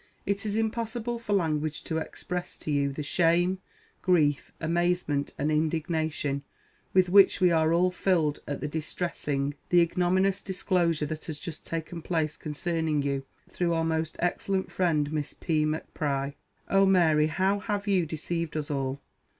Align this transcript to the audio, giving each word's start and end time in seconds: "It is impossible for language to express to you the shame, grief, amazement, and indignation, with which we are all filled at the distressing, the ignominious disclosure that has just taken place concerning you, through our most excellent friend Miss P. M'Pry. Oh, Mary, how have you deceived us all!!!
"It 0.25 0.47
is 0.47 0.55
impossible 0.55 1.19
for 1.19 1.33
language 1.33 1.83
to 1.83 1.99
express 1.99 2.57
to 2.57 2.71
you 2.71 2.91
the 2.91 3.03
shame, 3.03 3.59
grief, 4.01 4.51
amazement, 4.59 5.35
and 5.37 5.51
indignation, 5.51 6.41
with 6.91 7.07
which 7.09 7.39
we 7.39 7.51
are 7.51 7.71
all 7.71 7.91
filled 7.91 8.39
at 8.47 8.61
the 8.61 8.67
distressing, 8.67 9.53
the 9.69 9.79
ignominious 9.79 10.41
disclosure 10.41 11.05
that 11.05 11.25
has 11.25 11.37
just 11.37 11.67
taken 11.67 12.01
place 12.01 12.35
concerning 12.35 13.03
you, 13.03 13.25
through 13.47 13.73
our 13.75 13.85
most 13.85 14.15
excellent 14.17 14.71
friend 14.71 15.13
Miss 15.13 15.35
P. 15.35 15.65
M'Pry. 15.65 16.33
Oh, 16.67 16.87
Mary, 16.87 17.27
how 17.27 17.59
have 17.59 17.87
you 17.87 18.07
deceived 18.07 18.57
us 18.57 18.71
all!!! 18.71 18.99